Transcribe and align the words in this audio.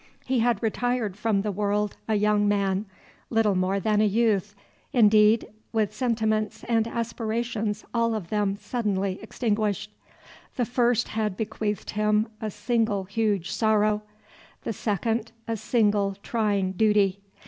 He 0.25 0.39
had 0.39 0.63
retired 0.63 1.15
from 1.15 1.43
the 1.43 1.51
world 1.51 1.95
a 2.07 2.15
young 2.15 2.47
man, 2.47 2.87
little 3.29 3.53
more 3.53 3.79
than 3.79 4.01
a 4.01 4.07
youth, 4.07 4.55
indeed, 4.91 5.47
with 5.71 5.93
sentiments 5.93 6.63
and 6.63 6.87
aspirations 6.87 7.85
all 7.93 8.15
of 8.15 8.29
them 8.31 8.55
suddenly 8.55 9.19
extinguished. 9.21 9.91
The 10.55 10.65
first 10.65 11.09
had 11.09 11.37
bequeathed 11.37 11.91
him 11.91 12.29
a 12.41 12.49
single 12.49 13.03
huge 13.03 13.51
sorrow, 13.51 14.01
the 14.63 14.73
second 14.73 15.33
a 15.47 15.55
single 15.55 16.15
trying 16.23 16.71
duty. 16.71 17.19